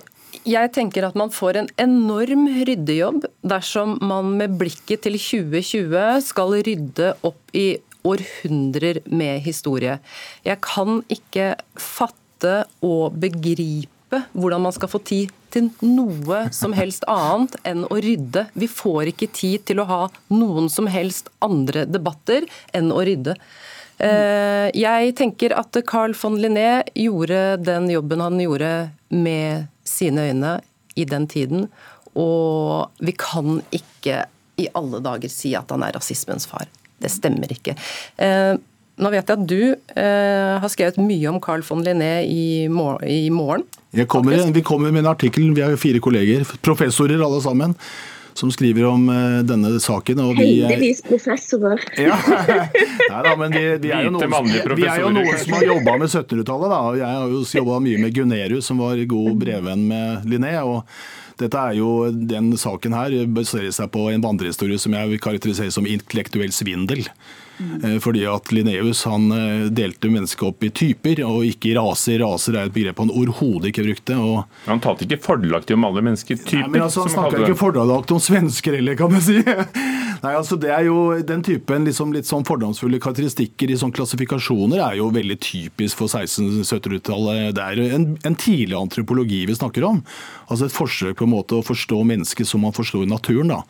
jeg 0.49 0.71
tenker 0.75 1.05
at 1.07 1.17
man 1.17 1.31
får 1.33 1.59
en 1.59 1.69
enorm 1.81 2.47
ryddejobb 2.67 3.25
dersom 3.47 3.97
man 4.03 4.33
med 4.39 4.57
blikket 4.59 5.05
til 5.05 5.17
2020 5.19 6.23
skal 6.25 6.57
rydde 6.67 7.13
opp 7.25 7.55
i 7.55 7.67
århundrer 8.03 8.99
med 9.07 9.39
historie. 9.45 9.99
Jeg 10.43 10.59
kan 10.65 11.01
ikke 11.13 11.53
fatte 11.79 12.63
og 12.83 13.15
begripe 13.21 14.19
hvordan 14.33 14.65
man 14.65 14.75
skal 14.75 14.91
få 14.91 14.99
tid 15.05 15.31
til 15.53 15.69
noe 15.85 16.47
som 16.53 16.73
helst 16.75 17.05
annet 17.09 17.55
enn 17.67 17.85
å 17.87 17.99
rydde. 18.01 18.47
Vi 18.57 18.69
får 18.69 19.13
ikke 19.13 19.31
tid 19.33 19.63
til 19.69 19.81
å 19.81 19.87
ha 19.89 20.01
noen 20.33 20.69
som 20.69 20.89
helst 20.91 21.31
andre 21.45 21.85
debatter 21.89 22.45
enn 22.75 22.91
å 22.93 23.01
rydde. 23.05 23.37
Eh, 24.01 24.67
jeg 24.73 25.13
tenker 25.19 25.53
at 25.57 25.77
Carl 25.87 26.15
von 26.17 26.37
Linné 26.39 26.83
gjorde 26.97 27.57
den 27.61 27.89
jobben 27.93 28.23
han 28.23 28.41
gjorde 28.41 28.73
med 29.13 29.67
sine 29.87 30.29
øyne 30.29 30.57
i 30.95 31.05
den 31.09 31.27
tiden, 31.29 31.67
og 32.17 32.93
vi 33.01 33.13
kan 33.17 33.61
ikke 33.73 34.23
i 34.61 34.67
alle 34.77 35.01
dager 35.01 35.31
si 35.33 35.53
at 35.57 35.71
han 35.73 35.85
er 35.85 35.95
rasismens 35.97 36.45
far. 36.49 36.69
Det 37.01 37.09
stemmer 37.12 37.50
ikke. 37.53 37.75
Eh, 38.21 38.53
nå 38.93 39.09
vet 39.09 39.25
jeg 39.25 39.39
at 39.39 39.45
du 39.50 39.62
eh, 39.73 40.55
har 40.62 40.69
skrevet 40.69 41.01
mye 41.01 41.29
om 41.31 41.39
Carl 41.41 41.63
von 41.65 41.81
Linné 41.85 42.21
i, 42.29 42.67
morgen. 42.69 43.65
Kommer, 44.09 44.38
vi 44.53 44.62
kommer 44.65 44.93
med 44.93 45.03
en 45.03 45.12
artikkel, 45.13 45.50
vi 45.53 45.63
er 45.65 45.77
fire 45.81 46.01
kolleger, 46.01 46.45
professorer 46.65 47.21
alle 47.21 47.41
sammen 47.45 47.73
som 48.33 48.51
skriver 48.51 48.85
om 48.89 49.07
uh, 49.09 49.39
denne 49.45 49.73
saken. 49.83 50.21
Og 50.23 50.37
vi, 50.37 50.47
Heldigvis 50.63 51.03
professorer. 51.05 51.81
ja, 51.99 52.17
Nei, 53.11 53.19
da, 53.25 53.33
men 53.39 53.53
vi, 53.53 53.65
de, 53.83 53.91
er 53.93 54.07
jo 54.07 54.13
noen, 54.15 54.51
vi 54.77 54.87
er 54.89 55.03
jo 55.03 55.11
noen 55.13 55.41
som 55.41 55.57
har 55.57 55.67
jobba 55.71 55.97
med 56.01 56.09
1700-tallet. 56.09 56.77
Jeg 57.01 57.19
har 57.19 57.35
jo 57.35 57.43
jobba 57.61 57.81
mye 57.87 58.05
med 58.05 58.15
Gunerius, 58.15 58.69
som 58.71 58.81
var 58.83 59.01
god 59.09 59.37
brevvenn 59.43 59.85
med 59.89 60.29
Linné. 60.29 60.55
og 60.63 60.83
dette 61.39 61.57
er 61.57 61.77
jo, 61.79 62.11
Den 62.11 62.53
saken 62.59 62.93
her 62.93 63.15
baserer 63.33 63.73
seg 63.73 63.89
på 63.93 64.07
en 64.11 64.23
vandrehistorie 64.23 64.79
som 64.81 64.93
jeg 64.93 65.13
vil 65.13 65.23
karakterisere 65.23 65.73
som 65.73 65.87
intellektuell 65.89 66.53
svindel. 66.53 67.07
Mm. 67.57 68.00
Fordi 68.01 68.24
at 68.25 68.51
Linnaeus 68.51 69.03
han 69.05 69.31
eh, 69.31 69.65
delte 69.74 70.10
mennesket 70.12 70.45
opp 70.48 70.63
i 70.65 70.72
typer, 70.74 71.22
og 71.27 71.45
ikke 71.48 71.75
raser. 71.77 72.19
Raser 72.24 72.57
er 72.57 72.69
et 72.69 72.75
begrep 72.75 73.01
han 73.03 73.13
overhodet 73.13 73.72
ikke 73.72 73.86
brukte. 73.88 74.17
Han 74.67 74.83
talte 74.83 75.07
ikke 75.07 75.22
fordelaktig 75.24 75.77
om 75.77 75.88
alle 75.88 76.03
mennesker. 76.05 76.39
Typer, 76.41 76.65
Nei, 76.65 76.72
men 76.75 76.86
altså, 76.88 77.05
Han 77.05 77.13
snakka 77.13 77.43
ikke 77.43 77.60
fordelaktig 77.60 78.17
om 78.17 78.24
svensker 78.24 78.77
heller, 78.79 78.98
kan 79.00 79.13
man 79.13 79.24
si. 79.24 79.39
Nei, 80.24 80.31
altså 80.38 80.55
Det 80.55 80.69
er 80.72 80.86
jo 80.88 81.17
Den 81.27 81.41
typen 81.43 81.83
liksom, 81.88 82.13
litt 82.15 82.29
sånn 82.29 82.45
fordomsfulle 82.48 83.00
karakteristikker 83.03 83.74
i 83.74 83.79
sånn 83.79 83.91
klassifikasjoner 83.95 84.79
er 84.86 85.00
jo 85.01 85.10
veldig 85.13 85.36
typisk 85.43 86.00
for 86.00 86.12
1600-1700-tallet. 86.12 87.51
Det 87.57 87.65
er 87.65 87.98
en, 87.98 88.13
en 88.24 88.38
tidlig 88.39 88.77
antropologi 88.79 89.43
vi 89.50 89.57
snakker 89.57 89.86
om. 89.88 90.00
Altså 90.48 90.69
Et 90.69 90.77
forsøk 90.77 91.19
på 91.19 91.27
en 91.27 91.36
måte 91.36 91.60
å 91.60 91.65
forstå 91.65 92.00
mennesket 92.07 92.50
som 92.50 92.63
man 92.63 92.75
forstår 92.75 93.05
naturen. 93.10 93.51
da. 93.51 93.62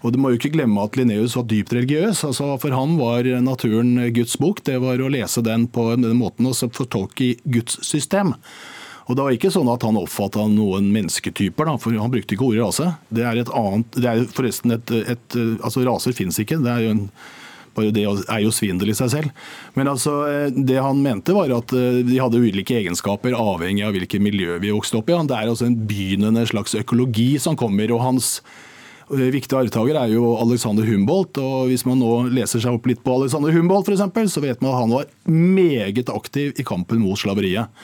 Og 0.00 0.14
du 0.14 0.18
må 0.20 0.32
jo 0.32 0.40
ikke 0.40 0.52
glemme 0.54 0.80
at 0.80 0.96
Linnaeus 0.96 1.36
var 1.36 1.46
dypt 1.50 1.74
religiøs. 1.76 2.24
altså 2.24 2.54
For 2.62 2.72
han 2.72 2.96
var 3.00 3.28
naturen 3.44 3.98
Guds 4.16 4.38
bok. 4.40 4.62
Det 4.64 4.78
var 4.80 5.00
å 5.00 5.10
lese 5.12 5.44
den 5.44 5.66
på 5.68 5.90
den 5.92 6.16
måten 6.16 6.48
og 6.48 6.56
fortolke 6.72 7.34
Guds 7.44 7.82
system. 7.86 8.32
Og 9.10 9.16
Det 9.16 9.24
var 9.26 9.34
ikke 9.34 9.50
sånn 9.50 9.68
at 9.72 9.82
han 9.82 9.98
oppfatta 9.98 10.44
noen 10.46 10.92
mennesketyper, 10.94 11.66
da, 11.66 11.74
for 11.82 11.96
han 11.98 12.12
brukte 12.12 12.36
ikke 12.36 12.46
ordet 12.46 12.62
rase. 12.62 12.92
Det 13.10 13.24
er 13.26 13.40
et 13.40 13.52
annet, 13.58 13.98
det 13.98 14.06
er 14.06 14.28
forresten 14.30 14.76
et, 14.76 14.92
et 15.02 15.38
altså 15.58 15.82
Raser 15.82 16.14
fins 16.14 16.38
ikke. 16.38 16.60
Det 16.62 16.70
er 16.72 16.86
jo 16.86 16.96
en 16.96 17.06
Bare 17.70 17.92
det 17.94 18.02
er 18.02 18.40
jo 18.42 18.50
svindel 18.50 18.90
i 18.90 18.94
seg 18.98 19.12
selv. 19.12 19.42
Men 19.78 19.86
altså, 19.86 20.12
det 20.50 20.80
han 20.82 20.98
mente 21.04 21.30
var 21.36 21.52
at 21.54 21.70
de 21.70 22.16
hadde 22.18 22.40
ulike 22.42 22.74
egenskaper 22.80 23.36
avhengig 23.38 23.84
av 23.86 23.94
hvilket 23.94 24.24
miljø 24.24 24.56
vi 24.58 24.72
vokste 24.74 24.98
opp 24.98 25.12
i. 25.12 25.14
Det 25.30 25.36
er 25.36 25.52
altså 25.52 25.68
en 25.68 25.76
begynnende 25.86 26.42
slags 26.50 26.74
økologi 26.74 27.36
som 27.38 27.54
kommer. 27.54 27.92
og 27.94 28.02
hans 28.02 28.40
Viktig 29.10 29.56
arvtaker 29.58 29.96
er 29.98 30.12
jo 30.12 30.36
Alexander 30.38 30.86
Humboldt. 30.86 31.38
og 31.42 31.70
Hvis 31.70 31.82
man 31.88 31.98
nå 31.98 32.30
leser 32.30 32.62
seg 32.62 32.76
opp 32.76 32.86
litt 32.86 33.02
på 33.02 33.16
Alexander 33.18 33.50
Humboldt, 33.54 33.90
eksempel, 33.90 34.30
så 34.30 34.42
vet 34.44 34.62
man 34.62 34.70
at 34.70 34.80
han 34.84 34.94
var 34.94 35.10
meget 35.26 36.12
aktiv 36.14 36.54
i 36.54 36.66
kampen 36.66 37.02
mot 37.02 37.18
slaveriet. 37.18 37.74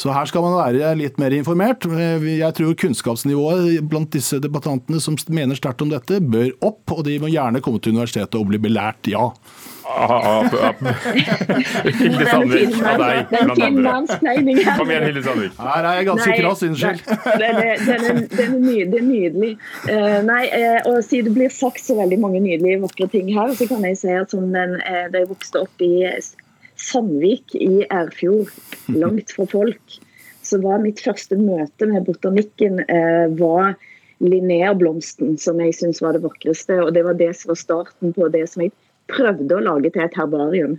Så 0.00 0.14
her 0.16 0.28
skal 0.30 0.44
man 0.46 0.54
være 0.56 0.94
litt 0.96 1.18
mer 1.20 1.34
informert. 1.36 1.84
Jeg 1.84 2.56
tror 2.56 2.76
kunnskapsnivået 2.80 3.82
blant 3.90 4.08
disse 4.14 4.38
debattantene 4.40 4.96
som 5.02 5.18
mener 5.28 5.58
sterkt 5.58 5.82
om 5.84 5.90
dette, 5.92 6.22
bør 6.24 6.54
opp, 6.64 6.94
og 6.94 7.04
de 7.04 7.18
må 7.20 7.28
gjerne 7.28 7.60
komme 7.64 7.82
til 7.84 7.92
universitetet 7.92 8.38
og 8.40 8.48
bli 8.48 8.58
belært, 8.62 9.10
ja. 9.12 9.28
Hilde 12.00 12.26
Sandvik 12.30 12.76
av 12.86 13.00
deg, 13.00 13.16
blant 13.32 13.62
andre. 13.66 13.92
Kom 14.78 14.90
igjen, 14.92 15.06
Hilde 15.08 15.22
Sandvik. 15.24 15.52
Her 15.58 15.82
er 15.82 15.94
jeg 15.98 16.04
ganske 16.08 16.30
krass, 16.38 16.60
unnskyld. 16.68 17.00
Den 17.42 17.54
er, 17.64 17.74
nydelig. 19.10 19.52
Uh, 19.88 20.18
nei, 20.28 20.44
uh, 20.54 20.80
og 20.92 20.96
siden 21.04 21.24
det 21.28 21.34
blir 21.36 21.50
sagt 21.52 21.82
så 21.84 21.92
veldig 21.98 22.18
mange 22.22 22.40
nydelige, 22.44 22.82
vakre 22.86 23.06
ting 23.10 23.26
her, 23.34 23.48
så 23.58 23.64
kan 23.68 23.80
jeg 23.88 23.94
si 24.00 24.10
at 24.14 24.30
som 24.32 24.44
den, 24.54 24.70
uh, 24.80 25.06
da 25.10 25.16
jeg 25.24 25.30
vokste 25.32 25.56
opp 25.66 25.76
i 25.84 25.92
Sandvik 26.80 27.54
i 27.54 27.84
Erfjord, 27.92 28.50
langt 28.96 29.34
fra 29.36 29.46
folk, 29.50 30.00
så 30.42 30.58
var 30.62 30.82
mitt 30.82 31.02
første 31.04 31.36
møte 31.36 31.86
med 31.90 32.06
botanikken 32.08 32.80
var 33.38 33.74
Linnéblomsten, 34.20 35.36
som 35.40 35.60
jeg 35.62 35.76
syns 35.76 36.00
var 36.04 36.16
det 36.16 36.24
vakreste. 36.24 36.76
Og 36.84 36.92
det 36.96 37.04
var 37.06 37.16
det 37.16 37.32
som 37.38 37.52
var 37.52 37.60
starten 37.60 38.14
på 38.16 38.28
det 38.32 38.46
som 38.52 38.64
jeg 38.64 38.72
prøvde 39.10 39.56
å 39.56 39.64
lage 39.64 39.92
til 39.92 40.04
et 40.04 40.16
herbarium. 40.18 40.76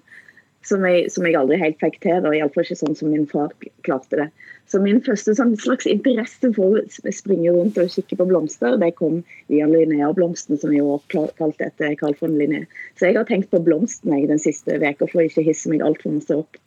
Som 0.68 0.86
jeg, 0.86 1.08
som 1.10 1.26
jeg 1.26 1.34
aldri 1.40 1.58
helt 1.58 1.80
fikk 1.82 2.00
til. 2.04 2.22
og 2.22 2.36
Iallfall 2.38 2.68
ikke 2.68 2.78
sånn 2.78 2.98
som 2.98 3.10
min 3.10 3.26
far 3.30 3.54
klarte 3.88 4.20
det. 4.20 4.28
Så 4.72 4.80
min 4.80 5.02
første 5.04 5.34
sånn 5.36 5.56
slags 5.60 5.88
interesse 5.90 6.52
for 6.56 6.78
å 6.80 7.12
springe 7.12 7.52
rundt 7.52 7.80
og 7.82 7.90
kikke 7.92 8.20
på 8.22 8.28
blomster, 8.30 8.78
det 8.80 8.94
kom 9.00 9.20
via 9.52 9.66
Linnea-blomsten, 9.68 10.62
som 10.62 10.72
jeg 10.72 10.86
også 10.86 11.26
kalte 11.42 11.68
etter 11.68 11.98
Carl 12.00 12.16
von 12.22 12.38
Linné. 12.40 12.64
Så 12.96 13.10
jeg 13.10 13.18
har 13.18 13.28
tenkt 13.28 13.50
på 13.52 13.60
blomstene 13.66 14.22
den 14.30 14.40
siste 14.40 14.78
uka, 14.80 15.10
for 15.10 15.24
å 15.24 15.28
ikke 15.28 15.44
hisse 15.50 15.72
meg 15.72 15.84
altfor 15.84 16.16
masse 16.16 16.38
opp. 16.38 16.62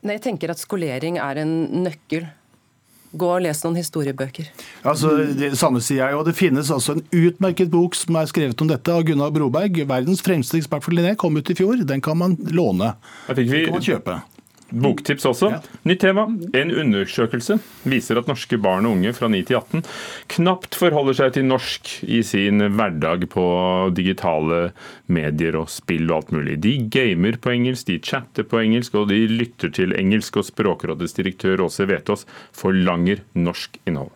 Jeg 0.00 0.22
tenker 0.24 0.50
at 0.50 0.62
skolering 0.62 1.20
er 1.22 1.42
en 1.42 1.54
nøkkel 1.84 2.24
Gå 3.16 3.32
og 3.32 3.42
les 3.44 3.62
noen 3.64 3.78
historiebøker. 3.80 4.50
Altså, 4.86 5.14
det 5.38 5.54
samme 5.58 5.80
sier 5.84 6.04
jeg, 6.04 6.18
og 6.18 6.26
det 6.28 6.36
finnes 6.36 6.70
altså 6.72 6.98
en 6.98 7.04
utmerket 7.10 7.72
bok 7.72 7.96
som 7.96 8.18
er 8.20 8.28
skrevet 8.30 8.60
om 8.62 8.70
dette 8.70 8.92
av 8.92 9.04
Gunnar 9.08 9.32
Broberg. 9.34 9.82
Verdens 9.88 10.24
fremste 10.24 10.60
ekspert 10.60 10.84
for 10.84 10.96
Linné 10.96 11.16
kom 11.18 11.36
ut 11.36 11.50
i 11.52 11.56
fjor. 11.56 11.80
Den 11.88 12.04
kan 12.04 12.18
man 12.20 12.36
låne. 12.52 12.94
Den 13.32 13.48
kan 13.48 13.78
man 13.78 13.86
kjøpe. 13.86 14.20
Boktips 14.70 15.26
også. 15.28 15.50
Ja. 15.54 15.60
Nytt 15.86 16.00
tema. 16.02 16.24
En 16.58 16.72
undersøkelse 16.74 17.58
viser 17.86 18.18
at 18.18 18.26
norske 18.30 18.58
barn 18.58 18.88
og 18.88 18.96
unge 18.96 19.12
fra 19.14 19.30
9 19.30 19.42
til 19.46 19.60
18 19.60 19.84
knapt 20.34 20.78
forholder 20.78 21.18
seg 21.20 21.36
til 21.36 21.46
norsk 21.46 21.92
i 22.02 22.22
sin 22.26 22.64
hverdag 22.74 23.28
på 23.32 23.46
digitale 23.96 24.72
medier 25.06 25.58
og 25.60 25.70
spill 25.72 26.10
og 26.10 26.18
alt 26.18 26.34
mulig. 26.34 26.58
De 26.66 26.76
gamer 26.92 27.38
på 27.38 27.54
engelsk, 27.54 27.86
de 27.92 28.00
chatter 28.02 28.46
på 28.48 28.60
engelsk, 28.64 28.98
og 28.98 29.10
de 29.12 29.22
lytter 29.30 29.70
til 29.70 29.94
engelsk. 29.96 30.40
Og 30.40 30.50
Språkrådets 30.50 31.16
direktør 31.16 31.64
Åse 31.68 31.86
Vetås 31.88 32.26
forlanger 32.56 33.22
norsk 33.38 33.78
innhold. 33.86 34.12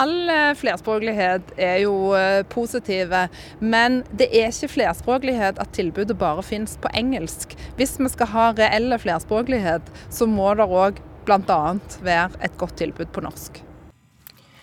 All 0.00 0.30
flerspråklighet 0.56 1.52
er 1.60 1.82
jo 1.82 2.14
eh, 2.16 2.40
positive, 2.48 3.26
men 3.60 4.00
det 4.16 4.30
er 4.32 4.48
ikke 4.48 4.70
flerspråklighet 4.78 5.60
at 5.60 5.74
tilbudet 5.76 6.16
bare 6.20 6.44
finnes 6.46 6.78
på 6.80 6.88
engelsk. 6.96 7.52
Hvis 7.76 7.98
vi 8.00 8.08
skal 8.12 8.30
ha 8.32 8.46
reelle 8.56 8.96
flerspråklighet, 9.02 9.92
så 10.08 10.28
må 10.28 10.54
det 10.56 10.64
òg 10.64 11.02
bl.a. 11.26 11.60
være 12.02 12.40
et 12.40 12.56
godt 12.58 12.80
tilbud 12.80 13.12
på 13.12 13.24
norsk. 13.26 13.60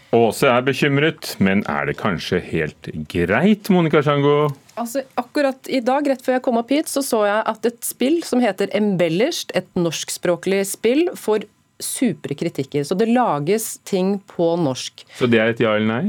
Åse 0.10 0.50
er 0.50 0.64
bekymret, 0.66 1.36
men 1.38 1.62
er 1.70 1.86
det 1.86 2.00
kanskje 2.00 2.40
helt 2.42 2.90
greit, 3.12 3.70
Monica 3.70 4.02
Sjango? 4.02 4.50
Altså, 4.80 5.04
akkurat 5.20 5.70
i 5.70 5.84
dag, 5.86 6.08
rett 6.10 6.24
før 6.26 6.40
jeg 6.40 6.44
kom 6.48 6.58
opp 6.58 6.74
hit, 6.74 6.90
så 6.90 7.04
så 7.06 7.22
jeg 7.28 7.44
at 7.52 7.70
et 7.70 7.80
spill 7.86 8.18
som 8.26 8.42
heter 8.42 8.74
Embellished, 8.74 9.54
et 9.54 9.70
norskspråklig 9.78 10.64
spill, 10.66 11.06
får 11.14 11.46
supre 11.80 12.36
kritikker. 12.36 12.84
Så 12.84 12.96
det 13.00 13.10
lages 13.12 13.78
ting 13.88 14.18
på 14.28 14.54
norsk. 14.60 15.06
Så 15.18 15.30
det 15.32 15.42
er 15.42 15.54
et 15.54 15.64
ja 15.64 15.76
eller 15.78 15.90
nei? 15.90 16.04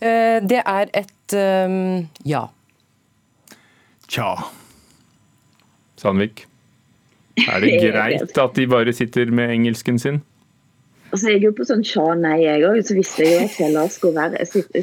Eh, 0.00 0.38
det 0.44 0.62
er 0.64 0.92
et 0.96 1.36
um, 1.36 2.08
ja. 2.24 2.46
Tja. 4.10 4.32
Sandvik, 6.00 6.46
er 7.44 7.60
det 7.62 7.76
greit 7.84 8.38
at 8.40 8.56
de 8.56 8.66
bare 8.70 8.94
sitter 8.96 9.32
med 9.34 9.52
engelsken 9.52 10.00
sin? 10.00 10.22
Altså, 11.10 11.30
jeg 11.30 11.40
er 11.40 11.46
jo 11.48 11.52
på 11.58 11.66
sånn 11.66 11.82
tja-nei, 11.86 12.36
jeg 12.44 12.64
òg. 12.68 12.80
Så 12.86 12.96
visste 12.96 13.26
jeg 13.26 13.32
jo 13.34 13.46
at 13.46 13.56
jeg 13.60 13.94
skulle 13.94 14.16
være, 14.18 14.44
sitte, 14.46 14.82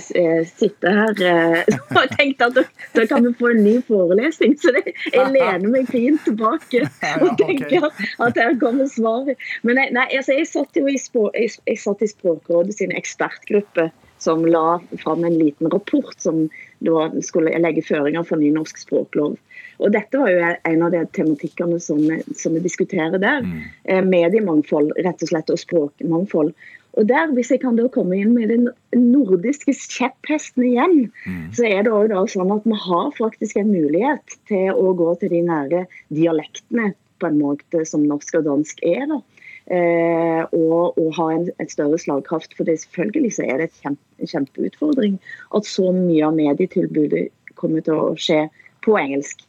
sitte 0.51 0.93
her. 0.97 1.21
Eh, 1.23 1.77
og 1.95 1.99
jeg 2.01 2.11
tenkte 2.15 2.49
at 2.49 2.57
da, 2.57 2.63
da, 2.97 3.05
kan 3.11 3.27
vi 3.27 3.33
få 3.39 3.51
en 3.53 3.63
ny 3.63 3.75
forelesning. 3.87 4.57
Så 4.61 4.73
det, 4.75 4.95
jeg 5.13 5.29
lener 5.35 5.67
meg 5.71 5.87
fint 5.91 6.23
tilbake 6.27 6.83
og 7.23 7.39
tenker 7.39 7.87
at 7.87 8.41
her 8.41 8.57
kommer 8.59 8.89
svaret. 8.91 9.39
Men 9.63 9.79
nei, 9.79 9.87
nei 9.95 10.09
altså, 10.09 10.35
jeg 10.35 10.49
satt 10.51 10.79
jo 10.79 10.87
i, 10.91 10.97
språk, 11.01 11.31
jeg, 11.37 11.55
jeg 11.69 11.81
satt 11.83 12.03
i 12.03 12.11
Språkrådet 12.11 12.75
sin 12.77 12.93
ekspertgruppe 12.95 13.89
som 14.27 14.45
la 14.45 14.79
fram 14.99 15.23
en 15.23 15.37
liten 15.39 15.71
rapport 15.71 16.15
som 16.21 16.47
da 16.83 17.07
skulle 17.25 17.55
legge 17.63 17.85
føringer 17.87 18.25
for 18.27 18.39
ny 18.41 18.51
norsk 18.53 18.83
språklov. 18.83 19.37
Og 19.77 19.93
Dette 19.93 20.19
var 20.19 20.31
jo 20.33 20.41
en 20.47 20.83
av 20.85 20.93
de 20.93 21.03
tematikkene 21.15 21.77
som, 21.81 22.01
som 22.35 22.57
vi 22.57 22.63
diskuterer 22.65 23.19
der. 23.21 23.45
Mm. 23.45 23.61
Eh, 23.85 24.01
mediemangfold 24.05 24.95
rett 25.05 25.23
og 25.23 25.31
slett, 25.31 25.53
og 25.53 25.61
språkmangfold. 25.61 26.53
Og 26.97 27.05
der, 27.05 27.29
Hvis 27.37 27.51
jeg 27.53 27.61
kan 27.61 27.77
da 27.77 27.85
komme 27.93 28.17
inn 28.17 28.33
med 28.33 28.49
den 28.49 28.69
nordiske 28.97 29.75
kjepphesten 29.77 30.65
igjen, 30.65 30.95
mm. 31.27 31.43
så 31.53 31.67
er 31.69 31.85
det 31.85 31.93
også 31.93 32.39
sånn 32.39 32.55
at 32.55 32.65
vi 32.65 32.79
har 32.87 33.11
faktisk 33.19 33.59
en 33.61 33.69
mulighet 33.69 34.37
til 34.49 34.71
å 34.73 34.95
gå 34.97 35.11
til 35.21 35.35
de 35.35 35.43
nære 35.45 35.83
dialektene 36.09 36.95
på 37.21 37.29
en 37.29 37.37
måte 37.37 37.83
som 37.85 38.05
norsk 38.05 38.39
og 38.41 38.47
dansk 38.49 38.81
er. 38.85 39.05
da. 39.13 39.21
Eh, 39.67 40.43
og, 40.55 40.95
og, 40.95 41.07
ha 41.17 41.25
en, 41.35 41.49
en, 41.59 41.69
større 41.71 41.99
slagkraft. 41.99 42.55
For 42.55 42.67
det 42.67 42.79
selvfølgelig 42.85 43.33
så 43.35 43.47
er 43.47 43.63
det 43.63 43.71
kjempe, 43.81 44.03
en 44.21 44.31
kjempeutfordring 44.31 45.17
at 45.57 45.67
så 45.67 45.91
mye 45.95 46.23
av 46.27 46.37
medietilbudet 46.37 47.27
kommer 47.59 47.83
til 47.83 47.99
å 47.99 48.13
skje 48.21 48.45
på 48.85 48.95
engelsk 48.99 49.43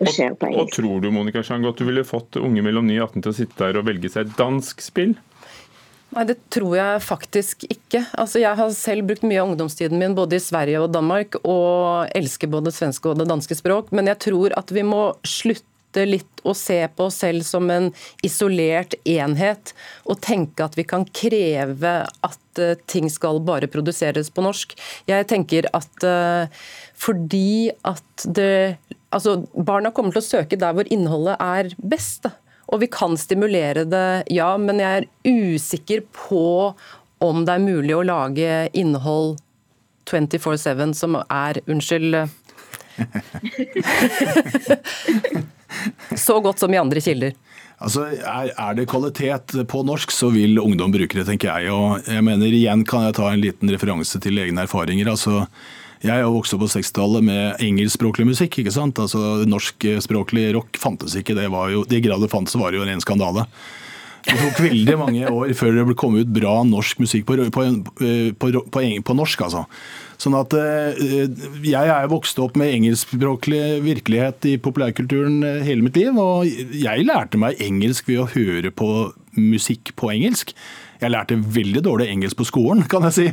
og 0.00 0.10
skjer 0.10 0.34
på 0.38 0.48
engelsk. 0.48 0.72
Og, 0.72 0.74
Tror 0.74 1.04
du 1.04 1.12
Monica 1.14 1.44
Chang, 1.46 1.66
at 1.68 1.78
du 1.78 1.86
ville 1.86 2.02
fått 2.06 2.40
unge 2.40 2.64
mellom 2.66 2.88
9 2.88 2.98
og 2.98 3.12
18 3.12 3.22
til 3.22 3.30
å 3.30 3.36
sitte 3.36 3.60
der 3.60 3.78
og 3.78 3.86
velge 3.86 4.10
seg 4.10 4.32
dansk 4.38 4.82
spill? 4.82 5.14
Nei, 6.14 6.24
Det 6.30 6.36
tror 6.54 6.74
jeg 6.78 7.02
faktisk 7.02 7.64
ikke. 7.68 8.04
Altså, 8.18 8.40
Jeg 8.42 8.58
har 8.58 8.70
selv 8.70 9.06
brukt 9.06 9.22
mye 9.22 9.40
av 9.42 9.52
ungdomstiden 9.52 9.98
min 9.98 10.14
både 10.14 10.36
i 10.36 10.42
Sverige 10.42 10.82
og 10.82 10.92
Danmark, 10.94 11.38
og 11.44 12.10
elsker 12.14 12.50
både 12.50 12.74
svenske 12.74 13.08
og 13.10 13.18
det 13.18 13.28
danske 13.30 13.54
språk. 13.54 13.92
Men 13.92 14.10
jeg 14.10 14.18
tror 14.18 14.54
at 14.58 14.70
vi 14.70 14.82
må 14.82 15.14
slutte 15.22 15.73
litt 16.02 16.42
å 16.44 16.52
se 16.58 16.80
på 16.92 17.08
oss 17.08 17.20
selv 17.22 17.44
som 17.46 17.70
en 17.72 17.90
isolert 18.26 18.96
enhet, 19.08 19.72
og 20.04 20.20
tenke 20.24 20.66
at 20.66 20.76
vi 20.78 20.86
kan 20.88 21.06
kreve 21.16 21.94
at 22.04 22.60
uh, 22.60 22.74
ting 22.90 23.08
skal 23.12 23.40
bare 23.44 23.70
produseres 23.70 24.30
på 24.34 24.44
norsk. 24.44 24.74
Jeg 25.10 25.28
tenker 25.30 25.68
at 25.76 26.06
uh, 26.06 26.50
fordi 26.94 27.70
at 27.86 28.26
det 28.36 28.76
altså, 29.14 29.38
Barna 29.54 29.92
kommer 29.94 30.14
til 30.14 30.22
å 30.22 30.26
søke 30.26 30.58
der 30.60 30.74
hvor 30.76 30.88
innholdet 30.92 31.36
er 31.40 31.72
best. 31.78 32.26
Og 32.72 32.80
vi 32.80 32.88
kan 32.88 33.16
stimulere 33.20 33.84
det, 33.86 34.24
ja, 34.32 34.56
men 34.56 34.80
jeg 34.80 35.02
er 35.02 35.08
usikker 35.28 36.00
på 36.16 36.72
om 37.24 37.44
det 37.44 37.52
er 37.54 37.64
mulig 37.64 37.94
å 37.96 38.04
lage 38.04 38.68
innhold 38.76 39.36
24-7 40.08 40.94
som 40.96 41.16
er 41.22 41.60
Unnskyld. 41.70 42.28
så 46.26 46.40
godt 46.44 46.62
som 46.62 46.74
i 46.74 46.80
andre 46.80 47.02
kilder. 47.04 47.36
Altså, 47.82 48.06
er, 48.14 48.50
er, 48.54 48.74
det 48.78 48.88
kvalitet 48.88 49.56
på 49.68 49.82
norsk, 49.86 50.12
så 50.14 50.30
vil 50.32 50.60
ungdom 50.62 50.92
bruke 50.94 51.18
det, 51.18 51.26
tenker 51.28 51.50
jeg. 51.50 51.72
Og 51.74 52.06
jeg 52.08 52.24
mener 52.24 52.54
igjen 52.54 52.84
kan 52.88 53.08
jeg 53.08 53.16
ta 53.18 53.30
en 53.32 53.42
liten 53.42 53.72
referanse 53.72 54.20
til 54.22 54.38
egne 54.40 54.64
erfaringer. 54.68 55.10
altså 55.10 55.46
jeg 56.04 56.20
har 56.20 56.28
vokst 56.28 56.52
opp 56.52 56.60
på 56.60 56.68
60-tallet 56.68 57.24
med 57.24 57.62
engelskspråklig 57.64 58.26
musikk. 58.28 58.58
ikke 58.60 58.74
sant? 58.74 58.98
Altså 59.00 59.46
Norskspråklig 59.48 60.50
rock 60.52 60.76
fantes 60.76 61.14
ikke. 61.16 61.36
Det 61.38 61.46
var 61.48 61.70
jo, 61.72 61.84
De 61.88 62.00
grader 62.04 62.28
fantes, 62.28 62.58
var 62.60 62.72
det 62.72 62.78
jo 62.80 62.84
en 62.84 62.92
ren 62.92 63.00
skandale. 63.00 63.46
Det 64.24 64.38
tok 64.40 64.62
veldig 64.68 64.96
mange 65.00 65.28
år 65.30 65.52
før 65.58 65.76
det 65.80 65.98
kom 66.00 66.16
ut 66.16 66.32
bra 66.32 66.56
norsk 66.66 67.02
musikk 67.04 67.26
på, 67.28 67.38
på, 67.54 67.66
på, 68.40 68.52
på 69.04 69.16
norsk. 69.18 69.46
altså. 69.46 69.64
Sånn 70.20 70.36
at 70.38 70.54
eh, 70.56 71.26
Jeg 71.64 71.90
er 71.90 72.10
vokst 72.12 72.38
opp 72.42 72.56
med 72.60 72.72
engelskspråklig 72.76 73.82
virkelighet 73.84 74.48
i 74.48 74.56
populærkulturen 74.62 75.42
eh, 75.46 75.60
hele 75.66 75.84
mitt 75.86 75.98
liv. 75.98 76.16
Og 76.20 76.48
jeg 76.48 77.08
lærte 77.08 77.40
meg 77.40 77.60
engelsk 77.62 78.08
ved 78.10 78.22
å 78.22 78.30
høre 78.32 78.72
på 78.74 78.90
musikk 79.34 79.94
på 79.98 80.12
engelsk. 80.14 80.54
Jeg 81.04 81.12
lærte 81.12 81.36
veldig 81.36 81.82
dårlig 81.84 82.06
engelsk 82.08 82.38
på 82.38 82.46
skolen, 82.48 82.84
kan 82.92 83.04
jeg 83.10 83.16
si. 83.18 83.26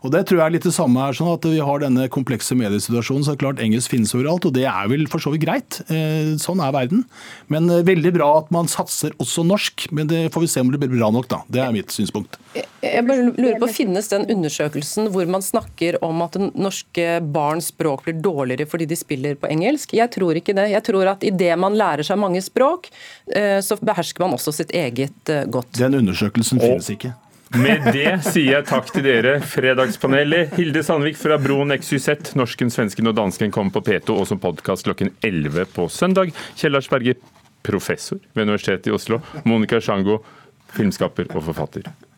Og 0.00 0.12
det 0.14 0.24
tror 0.28 0.40
jeg 0.40 0.46
er 0.46 0.54
litt 0.54 0.66
det 0.66 0.72
samme 0.72 1.02
her, 1.04 1.16
sånn 1.16 1.32
at 1.34 1.44
vi 1.44 1.60
har 1.60 1.82
denne 1.82 2.06
komplekse 2.12 2.56
mediesituasjonen. 2.56 3.26
Så 3.26 3.34
er 3.34 3.36
det 3.36 3.42
klart 3.44 3.60
engelsk 3.60 3.92
finnes 3.92 4.14
overalt, 4.16 4.48
og 4.48 4.54
det 4.56 4.64
er 4.70 4.88
vel 4.88 5.04
for 5.12 5.22
så 5.22 5.34
vidt 5.34 5.44
greit. 5.44 5.80
Eh, 5.92 6.32
sånn 6.40 6.62
er 6.64 6.72
verden. 6.74 7.04
Men 7.52 7.68
eh, 7.68 7.84
veldig 7.84 8.14
bra 8.16 8.30
at 8.38 8.48
man 8.54 8.70
satser 8.72 9.12
også 9.20 9.44
norsk. 9.44 9.88
Men 9.96 10.08
det 10.08 10.28
får 10.32 10.46
vi 10.46 10.50
se 10.54 10.64
om 10.64 10.72
det 10.72 10.80
blir 10.80 10.94
bra 10.94 11.10
nok, 11.12 11.28
da. 11.28 11.42
Det 11.52 11.60
er 11.60 11.74
mitt 11.76 11.92
synspunkt. 11.92 12.40
Jeg 12.80 13.04
bare 13.06 13.28
lurer 13.28 13.60
på, 13.60 13.68
Finnes 13.70 14.08
den 14.10 14.24
undersøkelsen 14.32 15.10
hvor 15.12 15.28
man 15.30 15.44
snakker 15.44 16.00
om 16.04 16.24
at 16.24 16.34
norske 16.40 17.20
barns 17.32 17.68
språk 17.70 18.02
blir 18.06 18.16
dårligere 18.24 18.66
fordi 18.68 18.88
de 18.90 18.98
spiller 18.98 19.36
på 19.38 19.50
engelsk? 19.52 19.92
Jeg 19.96 20.10
tror 20.16 20.40
ikke 20.40 20.56
det. 20.56 20.70
Jeg 20.72 20.84
tror 20.88 21.12
at 21.12 21.24
idet 21.26 21.52
man 21.60 21.76
lærer 21.78 22.06
seg 22.06 22.18
mange 22.20 22.42
språk, 22.44 22.88
så 23.62 23.78
behersker 23.78 24.24
man 24.24 24.34
også 24.36 24.54
sitt 24.56 24.74
eget 24.76 25.32
godt. 25.52 25.70
Den 25.78 26.00
undersøkelsen 26.00 26.60
finnes 26.62 26.90
ikke. 26.92 27.09
Med 27.58 27.82
det 27.90 28.20
sier 28.22 28.60
jeg 28.60 28.66
takk 28.68 28.92
til 28.94 29.02
dere, 29.02 29.32
Fredagspanelet. 29.42 30.52
Hilde 30.54 30.84
Sandvik 30.86 31.16
fra 31.18 31.34
Broen 31.42 31.74
XYZ. 31.74 32.36
Norsken, 32.38 32.70
svensken 32.70 33.10
og 33.10 33.16
dansken 33.18 33.50
kommer 33.50 33.74
på 33.74 33.82
P2 33.88 34.14
og 34.22 34.28
som 34.30 34.38
podkast 34.38 34.86
klokken 34.86 35.10
11 35.26 35.66
på 35.74 35.88
søndag. 35.90 36.30
Kjell 36.54 36.76
Lars 36.76 36.86
Berge, 36.92 37.16
professor 37.66 38.20
ved 38.36 38.46
Universitetet 38.46 38.92
i 38.92 38.94
Oslo. 38.94 39.18
Monica 39.42 39.82
Sjango, 39.82 40.20
filmskaper 40.76 41.26
og 41.34 41.42
forfatter. 41.48 41.90